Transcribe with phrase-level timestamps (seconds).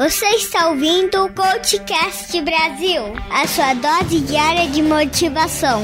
[0.00, 5.82] Você está ouvindo o Coachcast Brasil, a sua dose diária de motivação.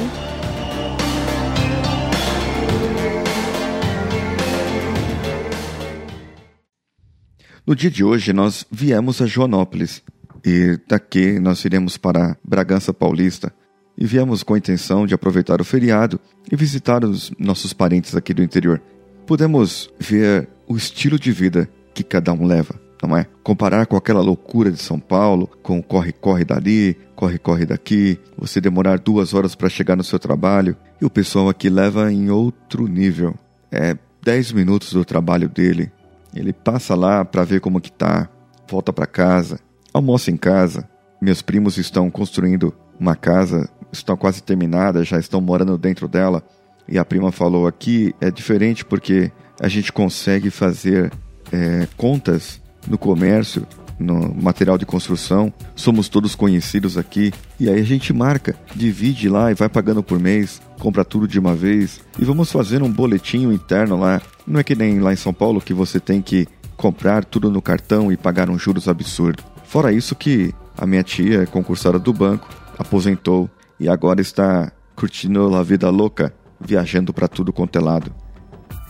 [7.66, 10.02] No dia de hoje, nós viemos a Joanópolis
[10.42, 13.52] e daqui nós iremos para Bragança Paulista
[13.98, 16.18] e viemos com a intenção de aproveitar o feriado
[16.50, 18.80] e visitar os nossos parentes aqui do interior.
[19.26, 23.26] Podemos ver o estilo de vida que cada um leva, não é?
[23.42, 29.34] Comparar com aquela loucura de São Paulo, com corre-corre dali, corre-corre daqui, você demorar duas
[29.34, 33.34] horas para chegar no seu trabalho e o pessoal aqui leva em outro nível.
[33.70, 35.90] É 10 minutos do trabalho dele,
[36.34, 38.28] ele passa lá para ver como que tá,
[38.68, 39.60] volta para casa,
[39.92, 40.88] almoça em casa.
[41.20, 46.42] Meus primos estão construindo uma casa, estão quase terminada, já estão morando dentro dela.
[46.88, 51.10] E a prima falou aqui é diferente porque a gente consegue fazer
[51.52, 53.66] é, contas no comércio
[53.98, 59.50] no material de construção, somos todos conhecidos aqui, e aí a gente marca, divide lá
[59.50, 63.52] e vai pagando por mês, compra tudo de uma vez, e vamos fazendo um boletinho
[63.52, 64.20] interno lá.
[64.46, 66.46] Não é que nem lá em São Paulo que você tem que
[66.76, 69.42] comprar tudo no cartão e pagar um juros absurdo.
[69.64, 73.48] Fora isso que a minha tia é concursada do banco, aposentou
[73.80, 78.12] e agora está curtindo a vida louca, viajando para tudo quanto é lado.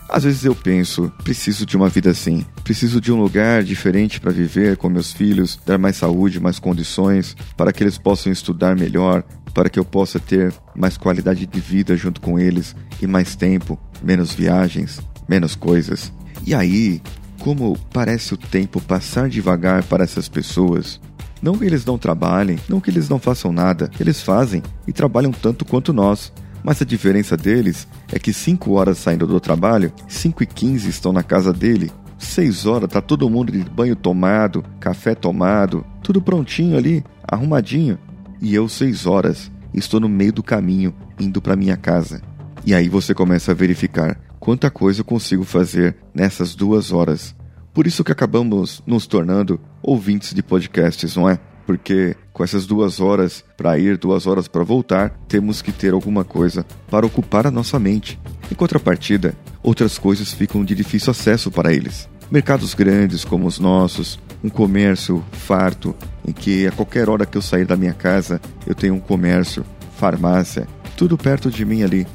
[0.09, 4.31] Às vezes eu penso, preciso de uma vida assim, preciso de um lugar diferente para
[4.31, 9.23] viver com meus filhos, dar mais saúde, mais condições, para que eles possam estudar melhor,
[9.53, 13.77] para que eu possa ter mais qualidade de vida junto com eles e mais tempo,
[14.01, 16.11] menos viagens, menos coisas.
[16.45, 17.01] E aí,
[17.39, 21.01] como parece o tempo passar devagar para essas pessoas,
[21.41, 25.31] não que eles não trabalhem, não que eles não façam nada, eles fazem e trabalham
[25.31, 26.31] tanto quanto nós.
[26.63, 31.11] Mas a diferença deles é que 5 horas saindo do trabalho, 5 e 15 estão
[31.11, 36.77] na casa dele, 6 horas tá todo mundo de banho tomado, café tomado, tudo prontinho
[36.77, 37.97] ali, arrumadinho.
[38.41, 42.21] E eu 6 horas estou no meio do caminho indo para minha casa.
[42.65, 47.35] E aí você começa a verificar quanta coisa eu consigo fazer nessas duas horas.
[47.73, 51.39] Por isso que acabamos nos tornando ouvintes de podcasts, não é?
[51.67, 56.23] Porque com essas duas horas para ir, duas horas para voltar, temos que ter alguma
[56.23, 58.17] coisa para ocupar a nossa mente.
[58.49, 62.07] Em contrapartida, outras coisas ficam de difícil acesso para eles.
[62.31, 65.93] Mercados grandes como os nossos, um comércio farto,
[66.25, 69.65] em que a qualquer hora que eu sair da minha casa eu tenho um comércio,
[69.97, 72.07] farmácia, tudo perto de mim ali.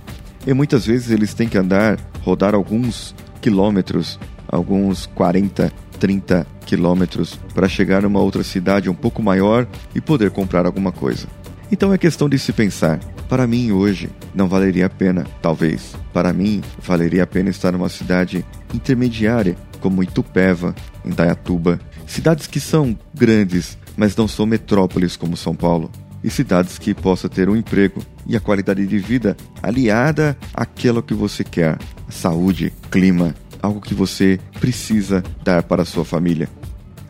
[0.46, 4.18] E muitas vezes eles têm que andar, rodar alguns quilômetros,
[4.48, 5.70] alguns 40,
[6.02, 11.28] 30 quilômetros para chegar numa outra cidade um pouco maior e poder comprar alguma coisa.
[11.70, 12.98] Então é questão de se pensar.
[13.28, 15.94] Para mim hoje não valeria a pena, talvez.
[16.12, 20.74] Para mim valeria a pena estar numa cidade intermediária como Itupeva,
[21.04, 25.88] Indaiatuba, cidades que são grandes, mas não são metrópoles como São Paulo,
[26.24, 31.14] e cidades que possa ter um emprego e a qualidade de vida aliada àquilo que
[31.14, 36.48] você quer, saúde, clima, algo que você precisa dar para a sua família.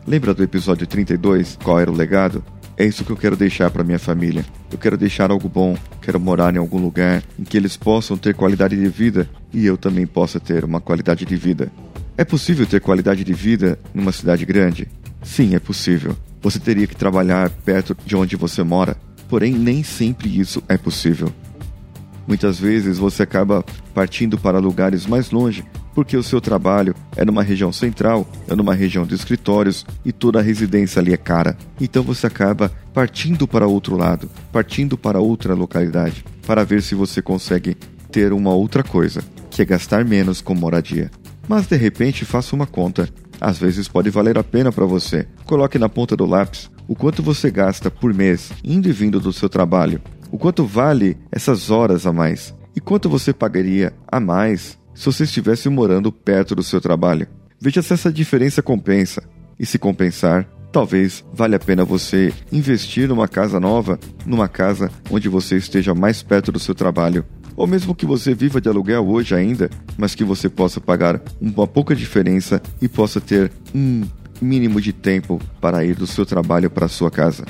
[0.05, 2.43] Lembra do episódio 32, qual era o legado?
[2.75, 4.45] É isso que eu quero deixar para minha família.
[4.71, 8.33] Eu quero deixar algo bom, quero morar em algum lugar em que eles possam ter
[8.33, 11.71] qualidade de vida e eu também possa ter uma qualidade de vida.
[12.17, 14.87] É possível ter qualidade de vida numa cidade grande?
[15.23, 16.15] Sim, é possível.
[16.41, 18.97] Você teria que trabalhar perto de onde você mora,
[19.29, 21.31] porém nem sempre isso é possível.
[22.27, 27.43] Muitas vezes você acaba partindo para lugares mais longe porque o seu trabalho é numa
[27.43, 31.57] região central, é numa região de escritórios e toda a residência ali é cara.
[31.79, 37.21] Então você acaba partindo para outro lado, partindo para outra localidade, para ver se você
[37.21, 37.75] consegue
[38.11, 41.09] ter uma outra coisa, que é gastar menos com moradia.
[41.47, 43.09] Mas de repente faça uma conta.
[43.41, 45.27] Às vezes pode valer a pena para você.
[45.45, 49.33] Coloque na ponta do lápis o quanto você gasta por mês indo e vindo do
[49.33, 50.01] seu trabalho.
[50.31, 52.53] O quanto vale essas horas a mais?
[52.75, 57.27] E quanto você pagaria a mais se você estivesse morando perto do seu trabalho.
[57.59, 59.23] Veja se essa diferença compensa.
[59.59, 65.29] E se compensar, talvez valha a pena você investir numa casa nova, numa casa onde
[65.29, 67.23] você esteja mais perto do seu trabalho.
[67.55, 71.67] Ou mesmo que você viva de aluguel hoje ainda, mas que você possa pagar uma
[71.67, 74.03] pouca diferença e possa ter um
[74.41, 77.45] mínimo de tempo para ir do seu trabalho para a sua casa.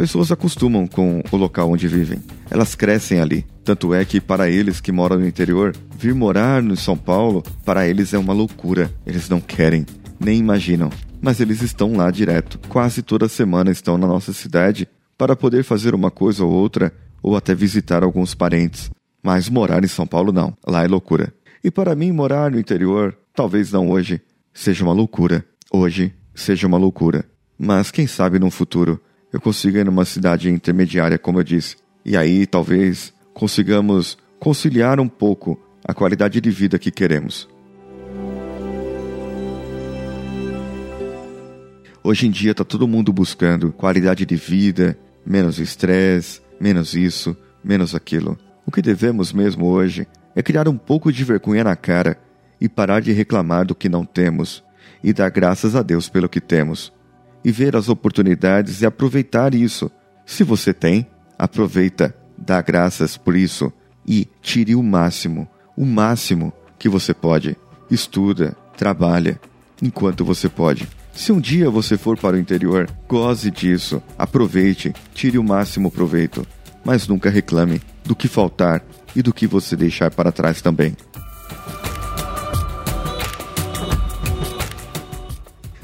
[0.00, 2.22] Pessoas acostumam com o local onde vivem.
[2.50, 3.44] Elas crescem ali.
[3.62, 7.86] Tanto é que, para eles que moram no interior, vir morar no São Paulo, para
[7.86, 8.90] eles é uma loucura.
[9.06, 9.84] Eles não querem,
[10.18, 10.88] nem imaginam.
[11.20, 12.58] Mas eles estão lá direto.
[12.70, 14.88] Quase toda semana estão na nossa cidade
[15.18, 16.90] para poder fazer uma coisa ou outra,
[17.22, 18.90] ou até visitar alguns parentes.
[19.22, 20.56] Mas morar em São Paulo não.
[20.66, 21.30] Lá é loucura.
[21.62, 24.20] E para mim, morar no interior Talvez não hoje,
[24.52, 25.44] seja uma loucura.
[25.72, 27.24] Hoje seja uma loucura.
[27.58, 29.00] Mas quem sabe no futuro
[29.32, 31.76] eu consiga ir numa cidade intermediária, como eu disse.
[32.04, 37.48] E aí talvez consigamos conciliar um pouco a qualidade de vida que queremos.
[42.02, 47.94] Hoje em dia está todo mundo buscando qualidade de vida, menos estresse, menos isso, menos
[47.94, 48.38] aquilo.
[48.64, 52.16] O que devemos mesmo hoje é criar um pouco de vergonha na cara
[52.60, 54.64] e parar de reclamar do que não temos
[55.04, 56.92] e dar graças a Deus pelo que temos.
[57.44, 59.90] E ver as oportunidades e aproveitar isso.
[60.26, 61.06] Se você tem,
[61.38, 63.72] aproveita, dá graças por isso
[64.06, 67.56] e tire o máximo, o máximo que você pode.
[67.90, 69.40] Estuda, trabalha,
[69.82, 70.88] enquanto você pode.
[71.12, 76.46] Se um dia você for para o interior, goze disso, aproveite, tire o máximo proveito,
[76.84, 78.82] mas nunca reclame do que faltar
[79.14, 80.96] e do que você deixar para trás também.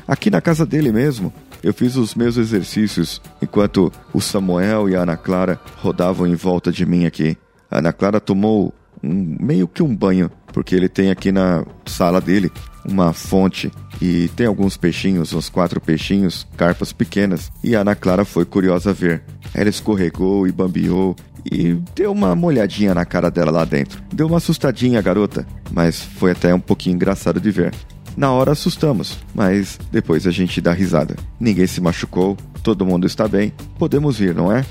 [0.07, 1.33] Aqui na casa dele mesmo,
[1.63, 6.71] eu fiz os meus exercícios enquanto o Samuel e a Ana Clara rodavam em volta
[6.71, 7.37] de mim aqui.
[7.71, 8.73] A Ana Clara tomou
[9.03, 12.51] um, meio que um banho, porque ele tem aqui na sala dele
[12.89, 13.71] uma fonte
[14.01, 18.93] e tem alguns peixinhos, uns quatro peixinhos, carpas pequenas, e a Ana Clara foi curiosa
[18.93, 19.23] ver.
[19.55, 21.17] Ela escorregou e bambeou
[21.51, 24.03] e deu uma molhadinha na cara dela lá dentro.
[24.13, 27.73] Deu uma assustadinha garota, mas foi até um pouquinho engraçado de ver.
[28.17, 31.17] Na hora assustamos, mas depois a gente dá risada.
[31.39, 34.65] Ninguém se machucou, todo mundo está bem, podemos ir, não é?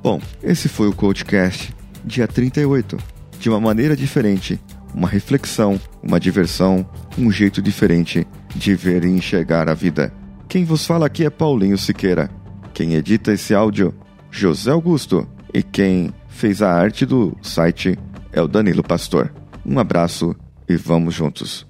[0.00, 1.74] Bom, esse foi o Coachcast,
[2.04, 2.96] dia 38.
[3.40, 4.60] De uma maneira diferente,
[4.94, 6.88] uma reflexão, uma diversão,
[7.18, 10.12] um jeito diferente de ver e enxergar a vida.
[10.48, 12.30] Quem vos fala aqui é Paulinho Siqueira.
[12.72, 13.92] Quem edita esse áudio,
[14.30, 15.28] José Augusto.
[15.52, 17.98] E quem fez a arte do site
[18.32, 19.32] é o Danilo Pastor.
[19.64, 20.34] Um abraço
[20.68, 21.67] e vamos juntos.